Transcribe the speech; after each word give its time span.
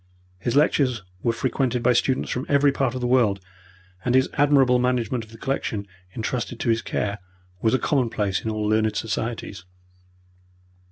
His 0.39 0.55
lectures 0.55 1.03
were 1.21 1.31
frequented 1.31 1.83
by 1.83 1.93
students 1.93 2.31
from 2.31 2.47
every 2.49 2.71
part 2.71 2.95
of 2.95 3.01
the 3.01 3.05
world, 3.07 3.39
and 4.03 4.15
his 4.15 4.29
admirable 4.33 4.79
management 4.79 5.23
of 5.23 5.29
the 5.29 5.37
collection 5.37 5.85
intrusted 6.15 6.59
to 6.61 6.69
his 6.69 6.81
care 6.81 7.19
was 7.61 7.75
a 7.75 7.77
commonplace 7.77 8.41
in 8.43 8.49
all 8.49 8.67
learned 8.67 8.95
societies. 8.95 9.63